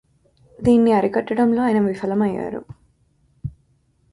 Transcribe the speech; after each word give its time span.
దీన్ని 0.59 0.91
అరికట్టడంలో 0.93 1.61
ఆయన 1.61 1.79
విఫలమయ్యారు 1.81 2.61